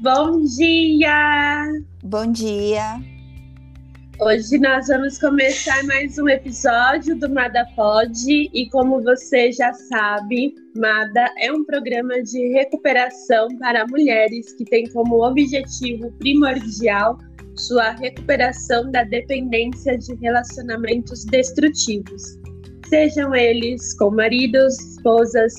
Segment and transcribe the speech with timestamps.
[0.00, 1.72] Bom dia!
[2.04, 3.00] Bom dia!
[4.20, 10.54] Hoje nós vamos começar mais um episódio do Mada Pod e como você já sabe,
[10.76, 17.18] Mada é um programa de recuperação para mulheres que tem como objetivo primordial
[17.56, 22.22] sua recuperação da dependência de relacionamentos destrutivos,
[22.88, 25.54] sejam eles com maridos, esposas,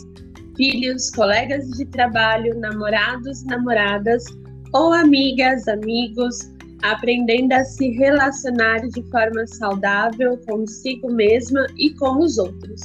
[0.59, 4.25] filhos, colegas de trabalho, namorados, namoradas
[4.73, 6.35] ou amigas, amigos,
[6.83, 12.81] aprendendo a se relacionar de forma saudável consigo mesma e com os outros.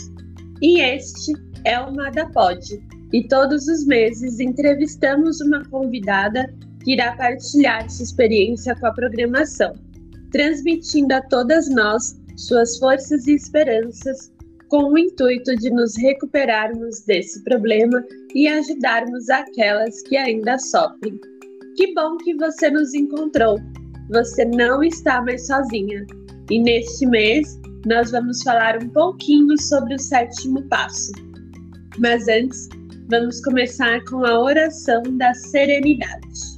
[0.62, 1.32] E este
[1.64, 2.60] é o Mada Pod.
[3.12, 6.48] E todos os meses entrevistamos uma convidada
[6.84, 9.74] que irá partilhar sua experiência com a programação,
[10.30, 14.32] transmitindo a todas nós suas forças e esperanças
[14.68, 18.04] com o intuito de nos recuperarmos desse problema
[18.34, 21.18] e ajudarmos aquelas que ainda sofrem.
[21.76, 23.58] Que bom que você nos encontrou!
[24.10, 26.06] Você não está mais sozinha.
[26.50, 31.12] E neste mês nós vamos falar um pouquinho sobre o sétimo passo.
[31.98, 32.68] Mas antes,
[33.08, 36.54] vamos começar com a oração da serenidade.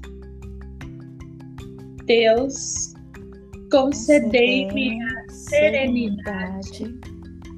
[2.07, 2.95] Deus,
[3.71, 6.95] concedei-me a serenidade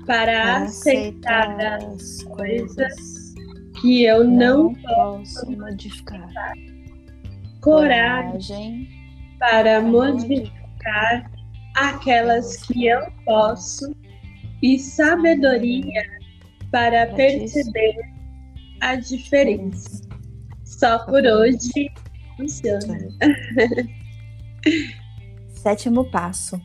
[0.08, 3.34] para aceitar as coisas
[3.78, 6.54] que eu não posso modificar.
[7.60, 8.88] Coragem
[9.38, 11.30] para modificar
[11.76, 13.94] aquelas que eu posso
[14.62, 16.02] e sabedoria
[16.72, 17.94] para perceber
[18.80, 20.08] a diferença.
[20.64, 21.92] Só por hoje
[22.34, 22.98] funciona.
[25.52, 26.58] Sétimo passo.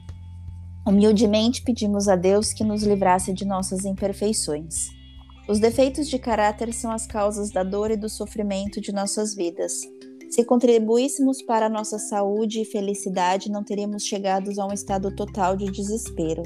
[0.85, 4.89] Humildemente pedimos a Deus que nos livrasse de nossas imperfeições.
[5.47, 9.81] Os defeitos de caráter são as causas da dor e do sofrimento de nossas vidas.
[10.29, 15.55] Se contribuíssemos para a nossa saúde e felicidade, não teríamos chegado a um estado total
[15.55, 16.43] de desespero.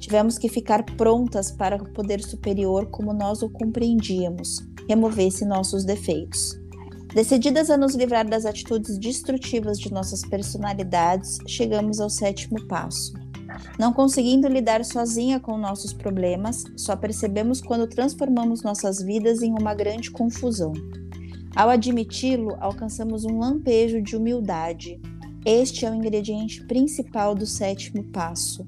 [0.00, 6.58] Tivemos que ficar prontas para o poder superior como nós o compreendíamos, removesse nossos defeitos.
[7.14, 13.12] Decididas a nos livrar das atitudes destrutivas de nossas personalidades, chegamos ao sétimo passo.
[13.78, 19.74] Não conseguindo lidar sozinha com nossos problemas, só percebemos quando transformamos nossas vidas em uma
[19.74, 20.72] grande confusão.
[21.54, 25.00] Ao admiti-lo, alcançamos um lampejo de humildade.
[25.44, 28.66] Este é o ingrediente principal do sétimo passo.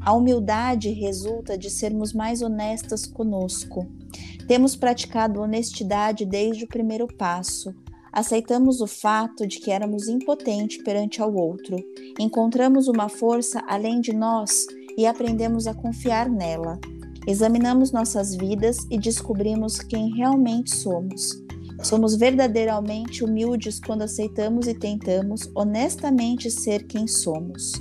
[0.00, 3.86] A humildade resulta de sermos mais honestas conosco.
[4.46, 7.74] Temos praticado honestidade desde o primeiro passo.
[8.16, 11.76] Aceitamos o fato de que éramos impotentes perante ao outro.
[12.18, 14.64] Encontramos uma força além de nós
[14.96, 16.80] e aprendemos a confiar nela.
[17.26, 21.44] Examinamos nossas vidas e descobrimos quem realmente somos.
[21.82, 27.72] Somos verdadeiramente humildes quando aceitamos e tentamos honestamente ser quem somos.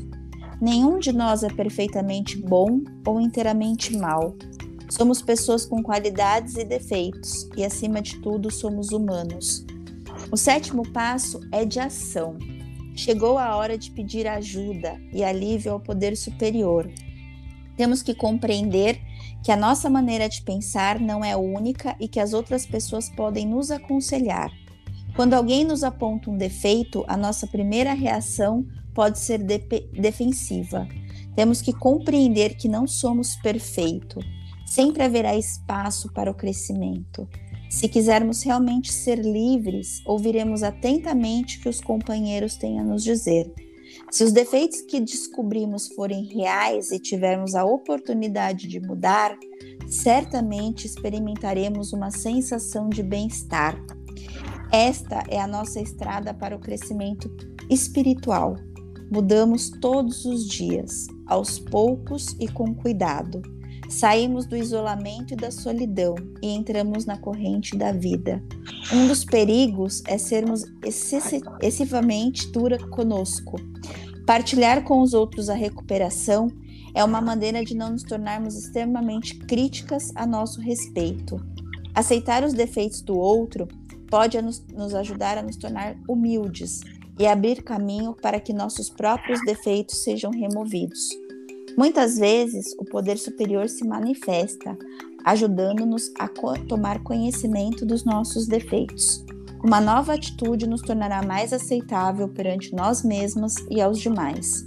[0.62, 4.36] Nenhum de nós é perfeitamente bom ou inteiramente mal.
[4.90, 9.65] Somos pessoas com qualidades e defeitos e, acima de tudo, somos humanos.
[10.36, 12.38] O sétimo passo é de ação.
[12.94, 16.92] Chegou a hora de pedir ajuda e alívio ao poder superior.
[17.78, 19.00] Temos que compreender
[19.42, 23.48] que a nossa maneira de pensar não é única e que as outras pessoas podem
[23.48, 24.52] nos aconselhar.
[25.16, 30.86] Quando alguém nos aponta um defeito, a nossa primeira reação pode ser de defensiva.
[31.34, 34.26] Temos que compreender que não somos perfeitos.
[34.66, 37.26] Sempre haverá espaço para o crescimento.
[37.70, 43.52] Se quisermos realmente ser livres, ouviremos atentamente o que os companheiros têm a nos dizer.
[44.12, 49.38] Se os defeitos que descobrimos forem reais e tivermos a oportunidade de mudar,
[49.88, 53.78] certamente experimentaremos uma sensação de bem-estar.
[54.72, 57.30] Esta é a nossa estrada para o crescimento
[57.70, 58.56] espiritual.
[59.12, 63.42] Mudamos todos os dias, aos poucos e com cuidado.
[63.96, 68.44] Saímos do isolamento e da solidão e entramos na corrente da vida.
[68.92, 70.66] Um dos perigos é sermos
[71.62, 73.56] excessivamente dura conosco.
[74.28, 76.50] Partilhar com os outros a recuperação
[76.94, 81.40] é uma maneira de não nos tornarmos extremamente críticas a nosso respeito.
[81.94, 83.66] Aceitar os defeitos do outro
[84.10, 84.62] pode nos,
[84.94, 86.82] ajudar a nos tornar humildes
[87.18, 91.12] e abrir caminho para que nossos próprios defeitos sejam removidos.
[91.78, 94.78] Muitas vezes, o poder superior se manifesta,
[95.26, 99.26] ajudando-nos a co tomar conhecimento dos nossos defeitos.
[99.64, 104.66] Uma nova atitude nos tornará mais aceitável perante nós mesmos e aos demais.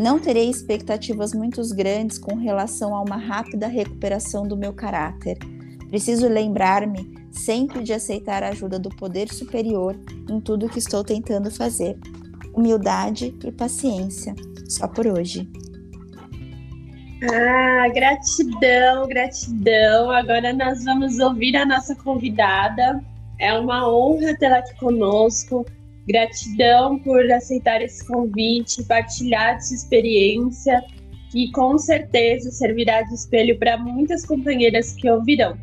[0.00, 5.38] Não terei expectativas muito grandes com relação a uma rápida recuperação do meu caráter.
[5.88, 11.50] Preciso lembrar-me sempre de aceitar a ajuda do poder superior em tudo que estou tentando
[11.50, 11.98] fazer.
[12.54, 14.34] Humildade e paciência.
[14.68, 15.48] Só por hoje.
[17.22, 20.10] Ah, gratidão, gratidão.
[20.10, 23.02] Agora nós vamos ouvir a nossa convidada.
[23.40, 25.66] É uma honra tê-la aqui conosco.
[26.06, 30.82] Gratidão por aceitar esse convite, partilhar sua experiência,
[31.30, 35.58] que com certeza servirá de espelho para muitas companheiras que ouvirão.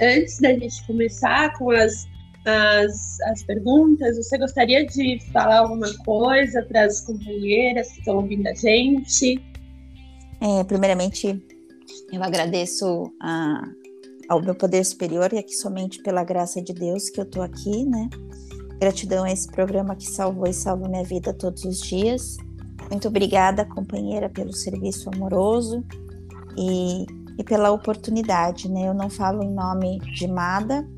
[0.00, 2.08] Antes da gente começar com as,
[2.46, 8.46] as, as perguntas, você gostaria de falar alguma coisa para as companheiras que estão ouvindo
[8.48, 9.40] a gente?
[10.40, 11.44] É, primeiramente,
[12.10, 13.62] eu agradeço a,
[14.26, 17.84] ao meu poder superior e aqui somente pela graça de Deus que eu estou aqui,
[17.84, 18.08] né?
[18.78, 22.38] Gratidão a esse programa que salvou e salva minha vida todos os dias.
[22.90, 25.84] Muito obrigada, companheira, pelo serviço amoroso
[26.56, 27.04] e,
[27.38, 28.88] e pela oportunidade, né?
[28.88, 30.88] Eu não falo em nome de Mada,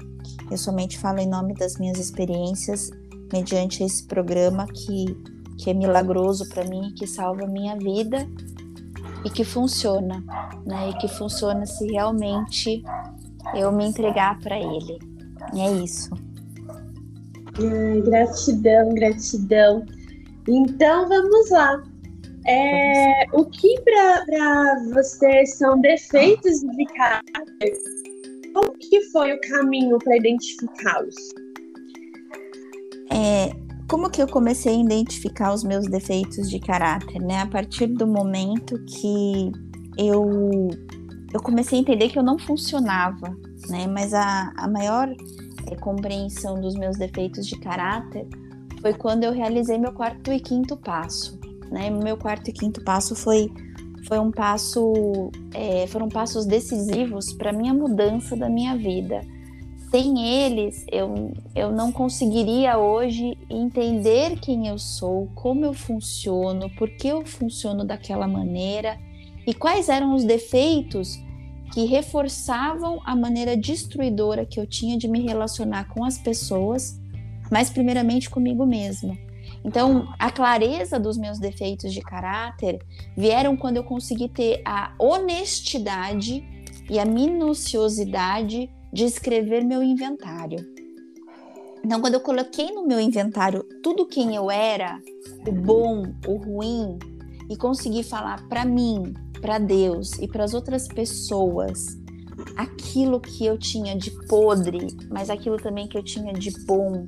[0.51, 2.91] eu somente falo em nome das minhas experiências
[3.33, 5.17] mediante esse programa que,
[5.59, 8.29] que é milagroso para mim, que salva minha vida
[9.25, 10.23] e que funciona,
[10.67, 10.91] né?
[10.91, 12.83] E que funciona se realmente
[13.55, 14.99] eu me entregar para ele.
[15.55, 16.11] E é isso.
[17.59, 19.85] Ai, gratidão, gratidão.
[20.49, 21.83] Então vamos lá.
[22.47, 27.79] É, o que para você são defeitos de caráter?
[28.53, 31.15] Qual que foi o caminho para identificá-los?
[33.11, 33.62] É,
[33.93, 37.43] como que eu comecei a identificar os meus defeitos de caráter, né?
[37.43, 39.53] A partir do momento que
[39.99, 40.71] eu
[41.31, 43.37] eu comecei a entender que eu não funcionava,
[43.69, 43.87] né?
[43.87, 45.15] Mas a, a maior
[45.71, 48.27] é, compreensão dos meus defeitos de caráter
[48.81, 51.39] foi quando eu realizei meu quarto e quinto passo,
[51.71, 51.91] né?
[51.91, 53.53] Meu quarto e quinto passo foi
[54.09, 59.21] foi um passo é, foram passos decisivos para minha mudança da minha vida
[59.93, 66.89] sem eles, eu, eu não conseguiria hoje entender quem eu sou, como eu funciono, por
[66.89, 68.99] que eu funciono daquela maneira
[69.47, 71.23] e quais eram os defeitos
[71.75, 76.99] que reforçavam a maneira destruidora que eu tinha de me relacionar com as pessoas,
[77.51, 79.15] mas primeiramente comigo mesma.
[79.63, 82.79] Então, a clareza dos meus defeitos de caráter
[83.15, 86.43] vieram quando eu consegui ter a honestidade
[86.89, 90.59] e a minuciosidade de escrever meu inventário.
[91.85, 95.01] Então, quando eu coloquei no meu inventário tudo quem eu era,
[95.47, 96.99] o bom, o ruim,
[97.51, 101.99] e consegui falar para mim, para Deus e para as outras pessoas
[102.57, 107.07] aquilo que eu tinha de podre, mas aquilo também que eu tinha de bom,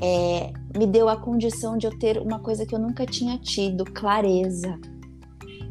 [0.00, 3.84] é, me deu a condição de eu ter uma coisa que eu nunca tinha tido,
[3.84, 4.78] clareza.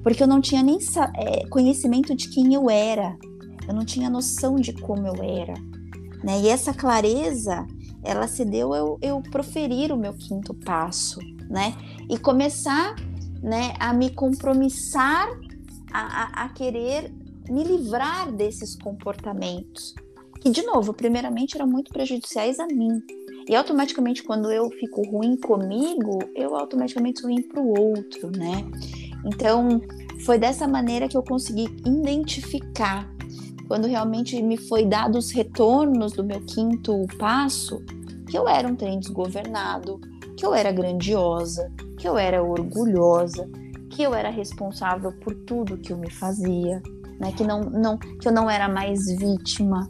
[0.01, 0.77] Porque eu não tinha nem
[1.15, 3.17] é, conhecimento de quem eu era
[3.67, 5.53] eu não tinha noção de como eu era.
[6.23, 6.41] Né?
[6.41, 7.65] E essa clareza,
[8.03, 11.19] ela se deu eu, eu proferir o meu quinto passo,
[11.49, 11.75] né?
[12.09, 12.95] E começar
[13.41, 15.27] né, a me compromissar
[15.91, 17.11] a, a, a querer
[17.49, 19.93] me livrar desses comportamentos.
[20.41, 23.01] Que, de novo, primeiramente eram muito prejudiciais a mim.
[23.47, 28.65] E automaticamente, quando eu fico ruim comigo, eu automaticamente sou ruim para o outro, né?
[29.23, 29.81] Então,
[30.25, 33.07] foi dessa maneira que eu consegui identificar
[33.67, 37.83] quando realmente me foi dado os retornos do meu quinto passo,
[38.29, 39.99] que eu era um trem desgovernado,
[40.37, 43.49] que eu era grandiosa, que eu era orgulhosa,
[43.89, 46.81] que eu era responsável por tudo que eu me fazia,
[47.19, 47.31] né?
[47.31, 49.89] que, não, não, que eu não era mais vítima,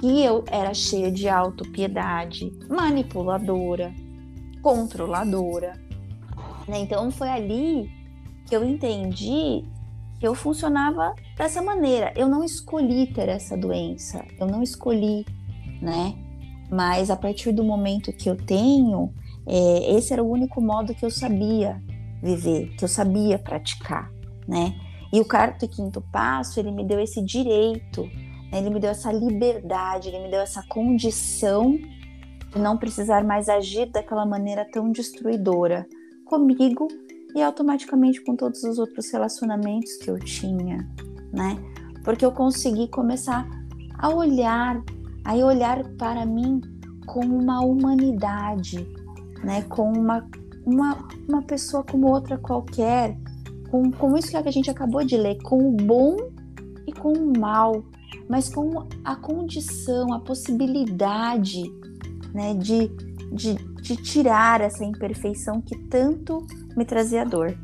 [0.00, 3.92] que eu era cheia de autopiedade, manipuladora,
[4.62, 5.74] controladora.
[6.66, 6.80] Né?
[6.80, 7.90] Então foi ali
[8.46, 9.64] que eu entendi
[10.20, 12.12] eu funcionava dessa maneira.
[12.16, 15.24] Eu não escolhi ter essa doença, eu não escolhi,
[15.80, 16.14] né?
[16.70, 19.12] Mas a partir do momento que eu tenho,
[19.46, 21.80] é, esse era o único modo que eu sabia
[22.22, 24.10] viver, que eu sabia praticar,
[24.46, 24.74] né?
[25.12, 28.02] E o quarto e quinto passo, ele me deu esse direito,
[28.52, 28.58] né?
[28.58, 31.72] ele me deu essa liberdade, ele me deu essa condição
[32.52, 35.86] de não precisar mais agir daquela maneira tão destruidora
[36.26, 36.88] comigo
[37.34, 40.88] e automaticamente com todos os outros relacionamentos que eu tinha,
[41.32, 41.56] né?
[42.04, 43.48] Porque eu consegui começar
[43.98, 44.82] a olhar,
[45.24, 46.60] a olhar para mim
[47.06, 48.86] com uma humanidade,
[49.42, 49.62] né?
[49.62, 50.26] Com uma,
[50.64, 53.16] uma, uma pessoa como outra qualquer,
[53.70, 56.16] com, com isso que a gente acabou de ler, com o bom
[56.86, 57.84] e com o mal,
[58.28, 61.62] mas com a condição, a possibilidade,
[62.32, 62.54] né?
[62.54, 62.88] De,
[63.32, 63.54] de,
[63.88, 67.58] de tirar essa imperfeição que tanto me trazia dor.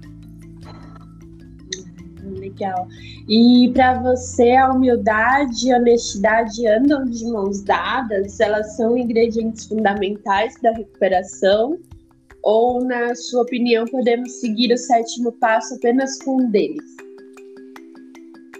[2.23, 2.88] Legal.
[3.28, 8.40] E para você, a humildade e a honestidade andam de mãos dadas?
[8.40, 11.78] Elas são ingredientes fundamentais da recuperação?
[12.43, 17.04] Ou, na sua opinião, podemos seguir o sétimo passo apenas com um deles?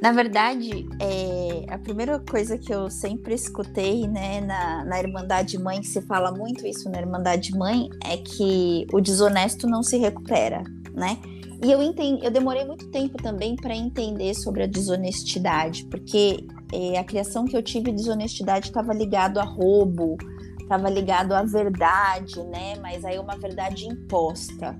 [0.05, 5.81] Na verdade, é, a primeira coisa que eu sempre escutei né, na, na Irmandade Mãe,
[5.81, 10.63] que se fala muito isso na Irmandade Mãe, é que o desonesto não se recupera,
[10.93, 11.17] né?
[11.65, 16.99] E eu entendi, eu demorei muito tempo também para entender sobre a desonestidade, porque é,
[16.99, 20.19] a criação que eu tive de desonestidade estava ligado a roubo,
[20.61, 22.75] estava ligado à verdade, né?
[22.79, 24.79] Mas aí uma verdade imposta.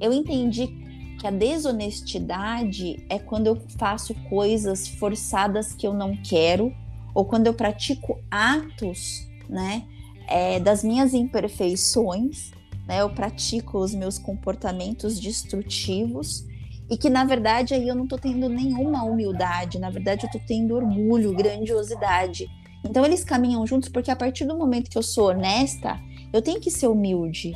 [0.00, 0.83] Eu entendi
[1.24, 6.70] que a desonestidade é quando eu faço coisas forçadas que eu não quero,
[7.14, 9.84] ou quando eu pratico atos, né,
[10.28, 12.50] é, das minhas imperfeições,
[12.86, 16.44] né, eu pratico os meus comportamentos destrutivos
[16.90, 20.42] e que na verdade aí eu não estou tendo nenhuma humildade, na verdade eu estou
[20.46, 22.46] tendo orgulho, grandiosidade.
[22.84, 25.98] Então eles caminham juntos porque a partir do momento que eu sou honesta,
[26.34, 27.54] eu tenho que ser humilde.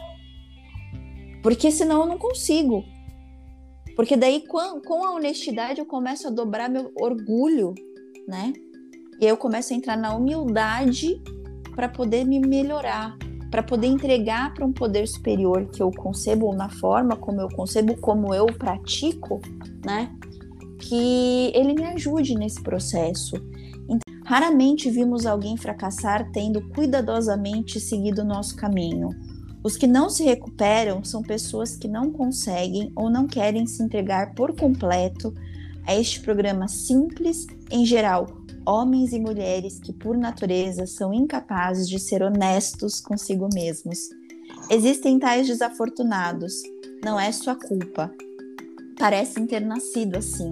[1.42, 2.82] Porque senão eu não consigo.
[3.98, 7.74] Porque daí, com, com a honestidade, eu começo a dobrar meu orgulho,
[8.28, 8.52] né?
[9.20, 11.20] E aí eu começo a entrar na humildade
[11.74, 13.18] para poder me melhorar,
[13.50, 17.96] para poder entregar para um poder superior que eu concebo na forma como eu concebo,
[17.96, 19.40] como eu pratico,
[19.84, 20.16] né?
[20.78, 23.34] Que ele me ajude nesse processo.
[23.88, 29.08] Então, raramente vimos alguém fracassar tendo cuidadosamente seguido o nosso caminho.
[29.62, 34.34] Os que não se recuperam são pessoas que não conseguem ou não querem se entregar
[34.34, 35.34] por completo
[35.86, 38.26] a este programa simples, em geral,
[38.66, 44.10] homens e mulheres que, por natureza, são incapazes de ser honestos consigo mesmos.
[44.70, 46.54] Existem tais desafortunados,
[47.02, 48.12] não é sua culpa.
[48.98, 50.50] Parecem ter nascido assim.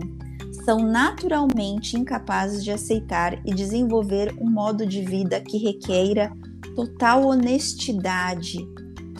[0.64, 6.32] São naturalmente incapazes de aceitar e desenvolver um modo de vida que requeira
[6.75, 8.66] total honestidade,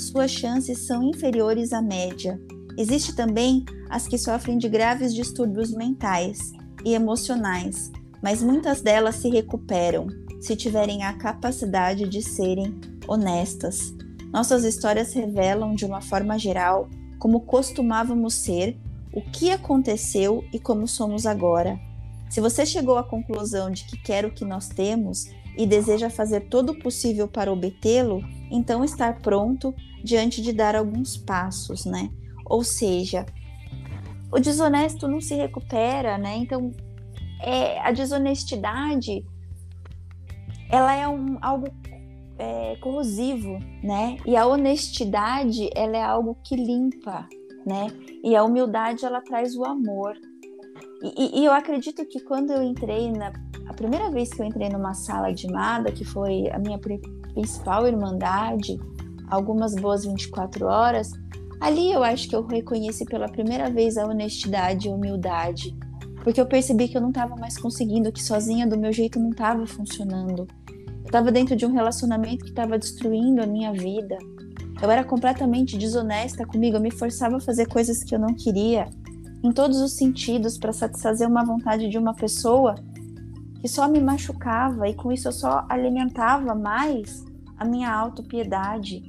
[0.03, 2.41] suas chances são inferiores à média.
[2.79, 6.53] Existe também as que sofrem de graves distúrbios mentais
[6.85, 7.91] e emocionais,
[8.23, 10.07] mas muitas delas se recuperam
[10.41, 13.95] se tiverem a capacidade de serem honestas.
[14.33, 16.89] Nossas histórias revelam, de uma forma geral,
[17.19, 18.79] como costumávamos ser,
[19.13, 21.79] o que aconteceu e como somos agora.
[22.29, 25.27] Se você chegou à conclusão de que quer o que nós temos
[25.57, 28.21] e deseja fazer todo o possível para obtê-lo,
[28.51, 32.11] então estar pronto diante de dar alguns passos, né?
[32.45, 33.27] Ou seja,
[34.31, 36.37] o desonesto não se recupera, né?
[36.37, 36.71] Então,
[37.41, 39.25] é, a desonestidade,
[40.71, 41.67] ela é um, algo
[42.39, 44.19] é, corrosivo, né?
[44.27, 47.29] E a honestidade, ela é algo que limpa,
[47.65, 47.89] né?
[48.23, 50.15] E a humildade, ela traz o amor.
[51.03, 53.33] E, e, e eu acredito que quando eu entrei na
[53.69, 57.87] a primeira vez que eu entrei numa sala de Mada, que foi a minha principal
[57.87, 58.79] irmandade,
[59.29, 61.11] algumas boas 24 horas,
[61.61, 65.77] ali eu acho que eu reconheci pela primeira vez a honestidade e a humildade,
[66.23, 69.31] porque eu percebi que eu não estava mais conseguindo, que sozinha do meu jeito não
[69.31, 70.47] estava funcionando.
[71.07, 74.19] Eu estava dentro de um relacionamento que estava destruindo a minha vida.
[74.83, 78.89] Eu era completamente desonesta comigo, eu me forçava a fazer coisas que eu não queria,
[79.43, 82.75] em todos os sentidos, para satisfazer uma vontade de uma pessoa
[83.61, 87.25] que só me machucava e com isso eu só alimentava mais
[87.59, 89.03] a minha autopiedade.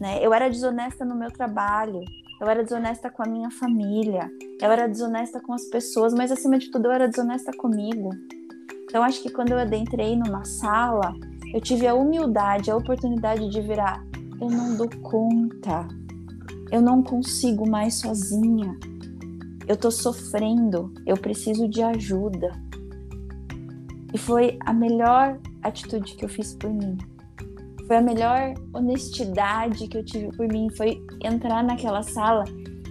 [0.00, 0.18] Né?
[0.24, 2.00] Eu era desonesta no meu trabalho,
[2.40, 4.30] eu era desonesta com a minha família,
[4.60, 8.10] eu era desonesta com as pessoas, mas acima de tudo eu era desonesta comigo.
[8.84, 11.14] Então acho que quando eu adentrei numa sala,
[11.54, 14.02] eu tive a humildade, a oportunidade de virar,
[14.40, 15.86] eu não dou conta.
[16.70, 18.76] Eu não consigo mais sozinha.
[19.68, 22.50] Eu tô sofrendo, eu preciso de ajuda.
[24.12, 26.98] E foi a melhor atitude que eu fiz por mim.
[27.86, 30.68] Foi a melhor honestidade que eu tive por mim.
[30.76, 32.44] Foi entrar naquela sala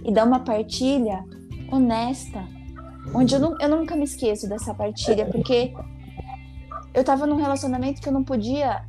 [0.04, 1.24] e dar uma partilha
[1.70, 2.44] honesta.
[3.14, 5.72] Onde eu, não, eu nunca me esqueço dessa partilha, porque
[6.94, 8.84] eu tava num relacionamento que eu não podia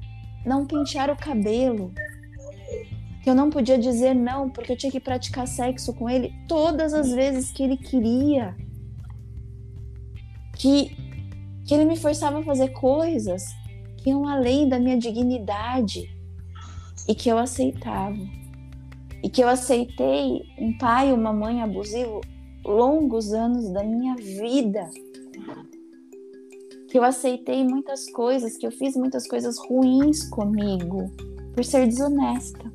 [0.46, 1.94] não pentear o cabelo.
[3.22, 6.94] Que eu não podia dizer não, porque eu tinha que praticar sexo com ele todas
[6.94, 8.56] as vezes que ele queria.
[10.56, 10.96] Que
[11.66, 13.44] que ele me forçava a fazer coisas
[13.98, 16.10] que iam além da minha dignidade
[17.08, 18.18] e que eu aceitava.
[19.24, 22.20] E que eu aceitei um pai ou uma mãe abusivo
[22.66, 24.90] longos anos da minha vida.
[26.90, 31.10] Que eu aceitei muitas coisas, que eu fiz muitas coisas ruins comigo
[31.54, 32.72] por ser desonesta.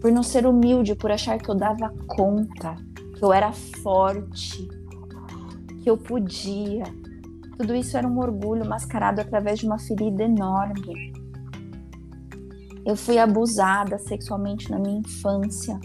[0.00, 2.76] Por não ser humilde, por achar que eu dava conta,
[3.16, 4.68] que eu era forte,
[5.82, 6.84] que eu podia.
[7.56, 11.12] Tudo isso era um orgulho mascarado através de uma ferida enorme.
[12.84, 15.78] Eu fui abusada sexualmente na minha infância.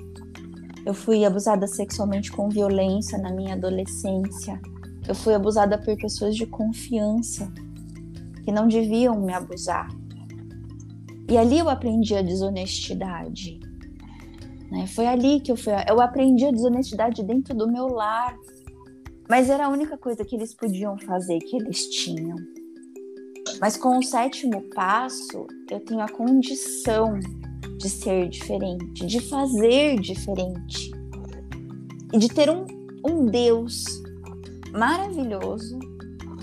[0.86, 4.60] Eu fui abusada sexualmente com violência na minha adolescência.
[5.08, 7.52] Eu fui abusada por pessoas de confiança
[8.44, 9.88] que não deviam me abusar.
[11.30, 13.60] E ali eu aprendi a desonestidade.
[14.72, 14.88] Né?
[14.88, 15.74] Foi ali que eu fui.
[15.88, 18.36] Eu aprendi a desonestidade dentro do meu lar.
[19.32, 22.36] Mas era a única coisa que eles podiam fazer, que eles tinham.
[23.62, 27.18] Mas com o sétimo passo, eu tenho a condição
[27.78, 30.92] de ser diferente, de fazer diferente.
[32.12, 32.66] E de ter um,
[33.08, 33.86] um Deus
[34.74, 35.80] maravilhoso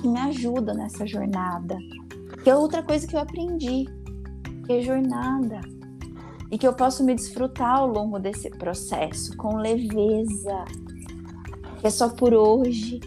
[0.00, 1.76] que me ajuda nessa jornada.
[2.42, 3.84] Que é outra coisa que eu aprendi,
[4.64, 5.60] que é jornada.
[6.50, 10.64] E que eu posso me desfrutar ao longo desse processo com leveza.
[11.78, 13.00] Que é só por hoje,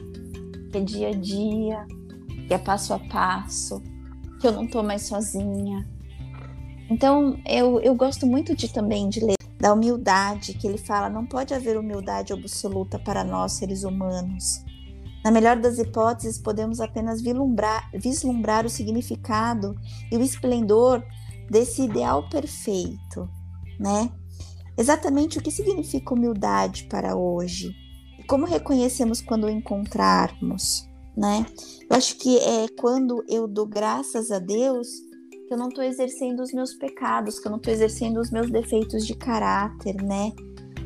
[0.72, 1.86] que é dia a dia,
[2.48, 3.82] que é passo a passo,
[4.40, 5.88] que eu não tô mais sozinha.
[6.90, 11.26] Então, eu, eu gosto muito de também de ler da humildade, que ele fala, não
[11.26, 14.64] pode haver humildade absoluta para nós seres humanos.
[15.24, 19.76] Na melhor das hipóteses, podemos apenas vislumbrar, vislumbrar o significado
[20.12, 21.04] e o esplendor
[21.50, 23.30] desse ideal perfeito,
[23.80, 24.10] né?
[24.76, 27.76] Exatamente o que significa humildade para hoje
[28.32, 31.46] como reconhecemos quando o encontrarmos, né?
[31.90, 34.88] Eu acho que é quando eu dou graças a Deus
[35.46, 38.50] que eu não estou exercendo os meus pecados, que eu não estou exercendo os meus
[38.50, 40.32] defeitos de caráter, né?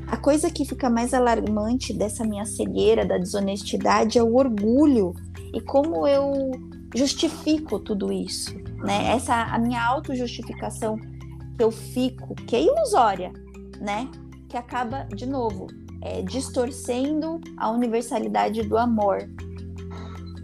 [0.08, 5.14] A coisa que fica mais alarmante dessa minha cegueira, da desonestidade, é o orgulho
[5.54, 6.50] e como eu
[6.96, 9.12] justifico tudo isso, né?
[9.12, 13.32] Essa a minha autojustificação que eu fico, que é ilusória,
[13.80, 14.10] né?
[14.50, 19.28] Que acaba de novo é, distorcendo a universalidade do amor.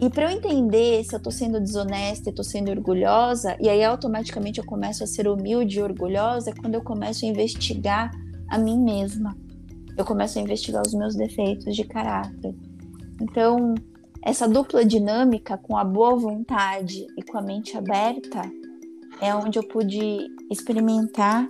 [0.00, 3.84] E para eu entender se eu estou sendo desonesta e estou sendo orgulhosa, e aí
[3.84, 8.10] automaticamente eu começo a ser humilde e orgulhosa, é quando eu começo a investigar
[8.48, 9.36] a mim mesma
[9.96, 12.54] eu começo a investigar os meus defeitos de caráter.
[13.20, 13.74] Então,
[14.22, 18.42] essa dupla dinâmica com a boa vontade e com a mente aberta
[19.20, 21.48] é onde eu pude experimentar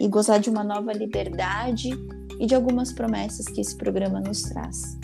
[0.00, 1.90] e gozar de uma nova liberdade
[2.38, 4.98] e de algumas promessas que esse programa nos traz.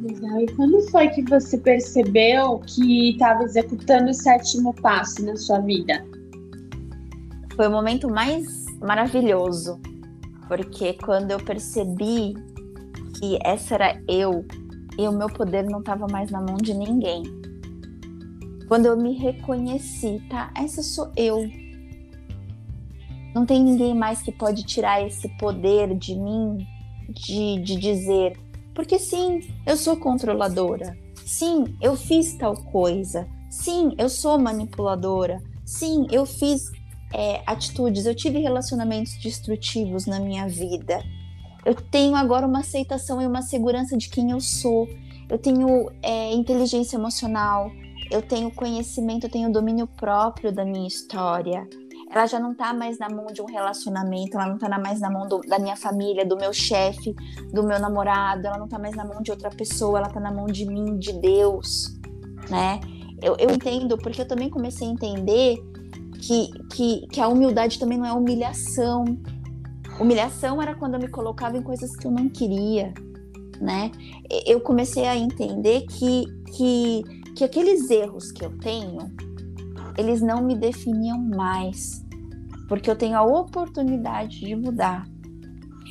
[0.00, 0.40] Legal.
[0.40, 6.04] E quando foi que você percebeu que estava executando o sétimo passo na sua vida?
[7.56, 9.80] Foi o momento mais maravilhoso
[10.48, 12.34] porque quando eu percebi
[13.18, 14.44] que essa era eu
[14.98, 17.22] e o meu poder não estava mais na mão de ninguém.
[18.68, 20.52] Quando eu me reconheci, tá?
[20.56, 21.48] Essa sou eu.
[23.36, 26.66] Não tem ninguém mais que pode tirar esse poder de mim
[27.10, 28.34] de, de dizer,
[28.74, 30.96] porque sim, eu sou controladora.
[31.22, 33.28] Sim, eu fiz tal coisa.
[33.50, 35.38] Sim, eu sou manipuladora.
[35.66, 36.70] Sim, eu fiz
[37.12, 40.98] é, atitudes, eu tive relacionamentos destrutivos na minha vida.
[41.62, 44.88] Eu tenho agora uma aceitação e uma segurança de quem eu sou.
[45.28, 47.70] Eu tenho é, inteligência emocional,
[48.10, 51.68] eu tenho conhecimento, eu tenho domínio próprio da minha história.
[52.10, 55.10] Ela já não está mais na mão de um relacionamento, ela não está mais na
[55.10, 57.14] mão do, da minha família, do meu chefe,
[57.52, 60.30] do meu namorado, ela não está mais na mão de outra pessoa, ela está na
[60.30, 61.98] mão de mim, de Deus,
[62.48, 62.80] né?
[63.20, 65.58] Eu, eu entendo, porque eu também comecei a entender
[66.20, 69.04] que, que, que a humildade também não é humilhação.
[69.98, 72.92] Humilhação era quando eu me colocava em coisas que eu não queria,
[73.60, 73.90] né?
[74.46, 77.02] Eu comecei a entender que, que,
[77.34, 78.98] que aqueles erros que eu tenho,
[79.96, 82.04] eles não me definiam mais,
[82.68, 85.06] porque eu tenho a oportunidade de mudar.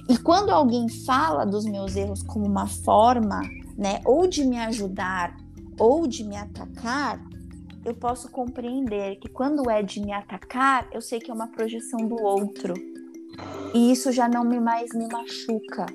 [0.08, 3.42] E quando alguém fala dos meus erros como uma forma,
[3.78, 5.36] né, ou de me ajudar
[5.80, 7.20] ou de me atacar,
[7.84, 12.08] eu posso compreender que quando é de me atacar, eu sei que é uma projeção
[12.08, 12.74] do outro.
[13.74, 15.86] E isso já não me mais me machuca.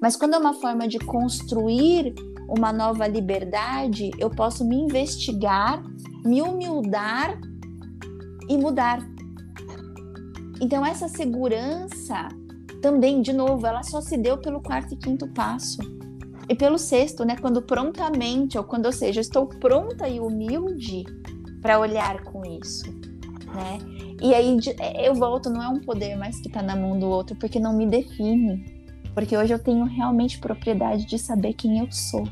[0.00, 2.14] Mas quando é uma forma de construir
[2.48, 5.82] uma nova liberdade, eu posso me investigar,
[6.24, 7.40] me humildar
[8.52, 9.00] e mudar.
[10.60, 12.28] Então essa segurança
[12.82, 15.80] também, de novo, ela só se deu pelo quarto e quinto passo.
[16.48, 17.36] E pelo sexto, né?
[17.36, 21.04] Quando prontamente, ou quando, ou seja, estou pronta e humilde
[21.62, 22.84] para olhar com isso,
[23.54, 23.78] né?
[24.20, 27.06] E aí é, eu volto, não é um poder mais que está na mão do
[27.06, 28.82] outro, porque não me define.
[29.14, 32.26] Porque hoje eu tenho realmente propriedade de saber quem eu sou,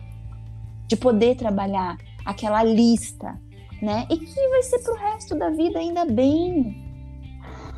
[0.87, 3.39] de poder trabalhar aquela lista,
[3.81, 4.07] né?
[4.11, 6.77] E que vai ser pro resto da vida ainda bem,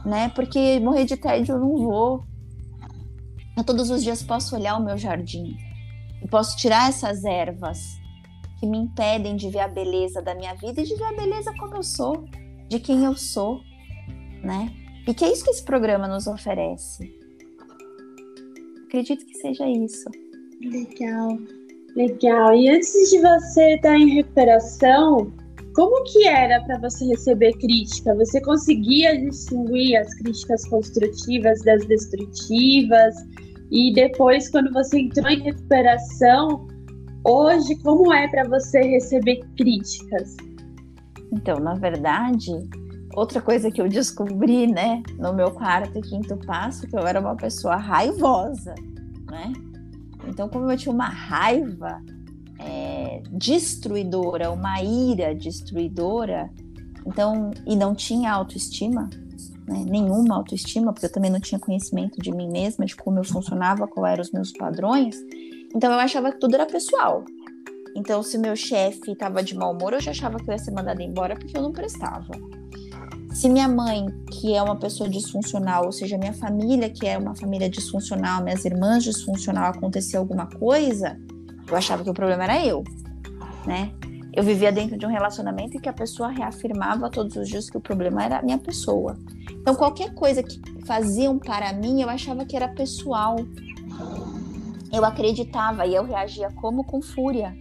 [0.04, 0.28] né?
[0.30, 2.24] Porque morrer de tédio eu não vou.
[3.56, 5.56] Eu todos os dias posso olhar o meu jardim.
[6.22, 8.00] E posso tirar essas ervas
[8.58, 11.52] que me impedem de ver a beleza da minha vida e de ver a beleza
[11.58, 12.24] como eu sou,
[12.68, 13.60] de quem eu sou,
[14.42, 14.72] né?
[15.06, 17.12] E que é isso que esse programa nos oferece.
[18.86, 20.08] Acredito que seja isso.
[20.60, 21.38] Legal,
[21.96, 22.54] legal.
[22.54, 25.32] E antes de você estar em recuperação,
[25.74, 28.14] como que era para você receber crítica?
[28.14, 33.14] Você conseguia distinguir as críticas construtivas das destrutivas?
[33.70, 36.68] E depois, quando você entrou em recuperação,
[37.24, 40.36] hoje, como é para você receber críticas?
[41.32, 42.50] Então, na verdade,
[43.14, 47.18] outra coisa que eu descobri, né, no meu quarto e quinto passo, que eu era
[47.18, 48.74] uma pessoa raivosa,
[49.30, 49.52] né?
[50.28, 51.98] Então, como eu tinha uma raiva
[52.64, 56.50] é, destruidora, uma ira destruidora,
[57.06, 59.10] então, e não tinha autoestima,
[59.66, 63.24] né, nenhuma autoestima, porque eu também não tinha conhecimento de mim mesma, de como eu
[63.24, 65.16] funcionava, quais eram os meus padrões,
[65.74, 67.24] então eu achava que tudo era pessoal.
[67.94, 70.70] Então, se meu chefe estava de mau humor, eu já achava que eu ia ser
[70.70, 72.30] mandada embora porque eu não prestava.
[73.34, 77.34] Se minha mãe, que é uma pessoa disfuncional, ou seja, minha família, que é uma
[77.34, 81.18] família disfuncional, minhas irmãs disfuncional, acontecia alguma coisa,
[81.72, 82.84] eu achava que o problema era eu,
[83.66, 83.90] né?
[84.32, 87.76] Eu vivia dentro de um relacionamento em que a pessoa reafirmava todos os dias que
[87.76, 89.18] o problema era a minha pessoa.
[89.50, 93.36] Então, qualquer coisa que faziam para mim, eu achava que era pessoal.
[94.90, 97.54] Eu acreditava e eu reagia como com fúria.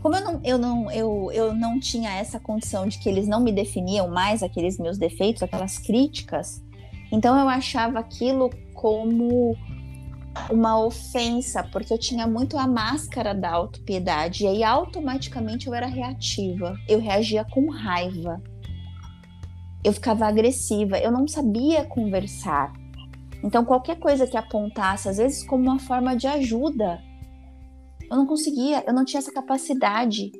[0.00, 3.40] Como eu não, eu, não, eu, eu não tinha essa condição de que eles não
[3.40, 6.62] me definiam mais, aqueles meus defeitos, aquelas críticas,
[7.12, 9.54] então eu achava aquilo como
[10.50, 15.86] uma ofensa, porque eu tinha muito a máscara da autopiedade, e aí automaticamente eu era
[15.86, 18.42] reativa, eu reagia com raiva,
[19.84, 22.72] eu ficava agressiva, eu não sabia conversar.
[23.42, 27.00] Então, qualquer coisa que apontasse, às vezes, como uma forma de ajuda,
[28.08, 30.30] eu não conseguia, eu não tinha essa capacidade,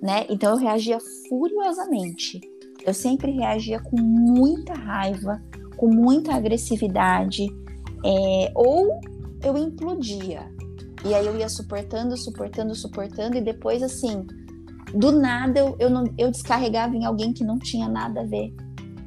[0.00, 0.24] né?
[0.30, 2.40] Então, eu reagia furiosamente.
[2.86, 5.42] Eu sempre reagia com muita raiva,
[5.76, 7.48] com muita agressividade,
[8.04, 9.00] é, ou
[9.42, 10.50] eu implodia.
[11.04, 14.26] E aí eu ia suportando, suportando, suportando, e depois, assim,
[14.94, 18.54] do nada eu, eu, não, eu descarregava em alguém que não tinha nada a ver.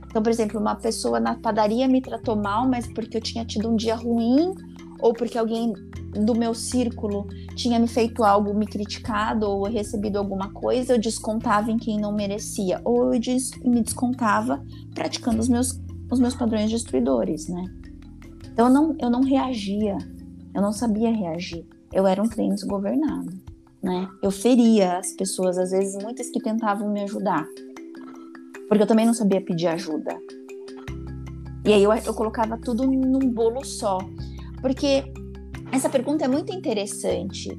[0.06, 3.70] Então, por exemplo, uma pessoa na padaria me tratou mal, mas porque eu tinha tido
[3.70, 4.54] um dia ruim,
[5.02, 5.74] ou porque alguém
[6.12, 11.72] do meu círculo tinha me feito algo, me criticado, ou recebido alguma coisa, eu descontava
[11.72, 14.64] em quem não merecia, ou eu des me descontava
[14.94, 15.80] praticando os meus,
[16.12, 17.64] os meus padrões destruidores, né?
[18.52, 19.98] Então, eu não, eu não reagia,
[20.54, 21.66] eu não sabia reagir.
[21.92, 23.32] Eu era um trem desgovernado,
[23.82, 24.08] né?
[24.22, 27.46] Eu feria as pessoas, às vezes, muitas que tentavam me ajudar.
[28.68, 30.18] Porque eu também não sabia pedir ajuda.
[31.66, 33.98] E aí eu, eu colocava tudo num bolo só.
[34.62, 35.04] Porque
[35.72, 37.50] essa pergunta é muito interessante.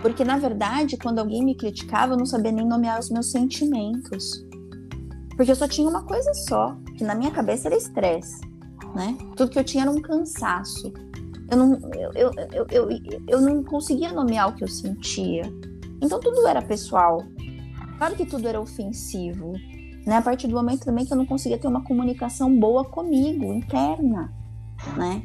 [0.00, 4.46] Porque, na verdade, quando alguém me criticava, eu não sabia nem nomear os meus sentimentos.
[5.36, 8.40] Porque eu só tinha uma coisa só, que na minha cabeça era estresse,
[8.94, 9.16] né?
[9.36, 10.92] Tudo que eu tinha era um cansaço.
[11.50, 12.88] Eu não, eu, eu, eu,
[13.26, 15.42] eu, não conseguia nomear o que eu sentia.
[16.02, 17.24] Então tudo era pessoal.
[17.96, 19.54] Claro que tudo era ofensivo
[20.08, 20.16] né?
[20.16, 24.32] A partir do momento também que eu não conseguia ter uma comunicação boa comigo, interna,
[24.96, 25.22] né?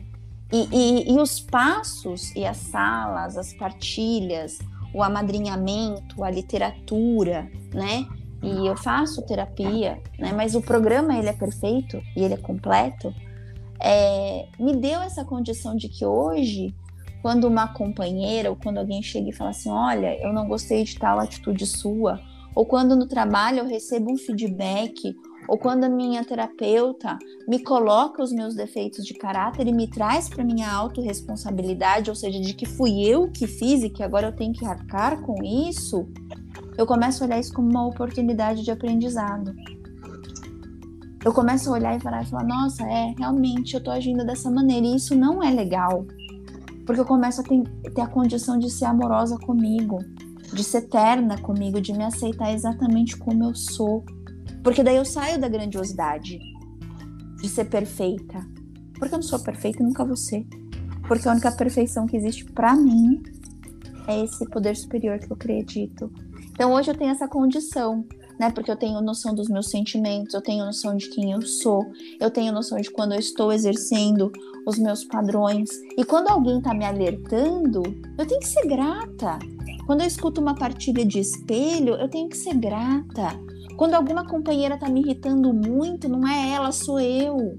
[0.51, 4.59] E, e, e os passos e as salas, as partilhas,
[4.93, 8.05] o amadrinhamento, a literatura, né?
[8.43, 10.33] E eu faço terapia, né?
[10.35, 13.15] Mas o programa ele é perfeito e ele é completo.
[13.83, 16.73] É, me deu essa condição de que hoje,
[17.21, 20.97] quando uma companheira ou quando alguém chega e fala assim, olha, eu não gostei de
[20.97, 22.21] tal atitude sua,
[22.55, 25.13] ou quando no trabalho eu recebo um feedback,
[25.47, 27.17] ou quando a minha terapeuta
[27.47, 32.39] me coloca os meus defeitos de caráter e me traz para minha autorresponsabilidade, ou seja,
[32.39, 36.07] de que fui eu que fiz e que agora eu tenho que arcar com isso,
[36.77, 39.53] eu começo a olhar isso como uma oportunidade de aprendizado.
[41.23, 44.51] Eu começo a olhar e falar, e falar nossa, é, realmente eu estou agindo dessa
[44.51, 46.05] maneira e isso não é legal.
[46.85, 49.99] Porque eu começo a ter, ter a condição de ser amorosa comigo
[50.53, 54.05] de ser terna comigo, de me aceitar exatamente como eu sou.
[54.63, 56.39] Porque daí eu saio da grandiosidade
[57.41, 58.45] de ser perfeita.
[58.93, 60.45] Porque eu não sou perfeita e nunca vou ser.
[61.07, 63.21] Porque a única perfeição que existe para mim
[64.07, 66.11] é esse poder superior que eu acredito.
[66.51, 68.05] Então hoje eu tenho essa condição
[68.43, 68.51] né?
[68.51, 71.85] Porque eu tenho noção dos meus sentimentos, eu tenho noção de quem eu sou,
[72.19, 74.31] eu tenho noção de quando eu estou exercendo
[74.65, 75.69] os meus padrões.
[75.97, 77.83] E quando alguém está me alertando,
[78.17, 79.39] eu tenho que ser grata.
[79.85, 83.39] Quando eu escuto uma partilha de espelho, eu tenho que ser grata.
[83.77, 87.55] Quando alguma companheira está me irritando muito, não é ela, sou eu.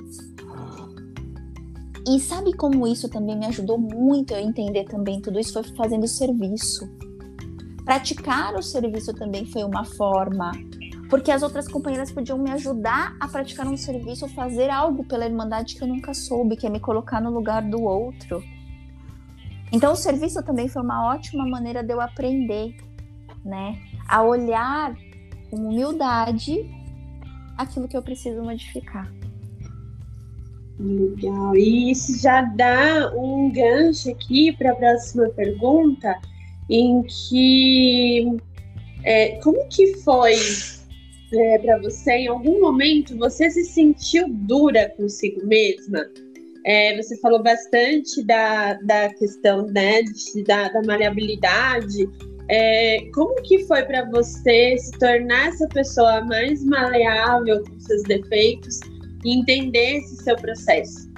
[2.07, 5.55] E sabe como isso também me ajudou muito a entender também tudo isso?
[5.55, 6.87] Foi fazendo serviço.
[7.85, 10.53] Praticar o serviço também foi uma forma,
[11.11, 15.75] porque as outras companheiras podiam me ajudar a praticar um serviço, fazer algo pela Irmandade
[15.75, 18.43] que eu nunca soube, que é me colocar no lugar do outro.
[19.71, 22.77] Então, o serviço também foi uma ótima maneira de eu aprender,
[23.45, 23.79] né?
[24.09, 24.97] A olhar
[25.51, 26.71] com humildade
[27.59, 29.13] aquilo que eu preciso modificar.
[30.79, 31.57] Legal.
[31.57, 36.19] E isso já dá um gancho aqui para a próxima pergunta,
[36.69, 38.37] em que
[39.05, 40.35] é, como que foi
[41.33, 46.07] é, para você, em algum momento, você se sentiu dura consigo mesma?
[46.65, 52.09] É, você falou bastante da, da questão né, de, da, da maleabilidade.
[52.49, 58.81] É, como que foi para você se tornar essa pessoa mais maleável com seus defeitos
[59.25, 61.13] e entender esse seu processo?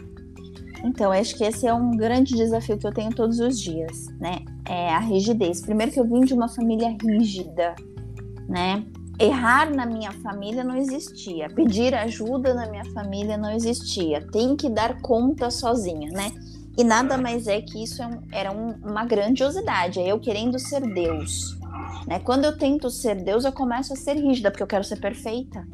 [0.85, 4.39] Então, acho que esse é um grande desafio que eu tenho todos os dias, né?
[4.69, 5.61] É a rigidez.
[5.61, 7.75] Primeiro que eu vim de uma família rígida,
[8.49, 8.85] né?
[9.19, 14.27] Errar na minha família não existia, pedir ajuda na minha família não existia.
[14.31, 16.31] Tem que dar conta sozinha, né?
[16.77, 20.59] E nada mais é que isso é um, era um, uma grandiosidade, é eu querendo
[20.59, 21.57] ser Deus.
[22.07, 22.19] Né?
[22.21, 25.67] Quando eu tento ser Deus, eu começo a ser rígida, porque eu quero ser perfeita.